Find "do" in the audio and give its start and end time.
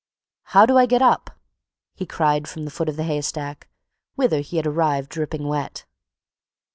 0.65-0.79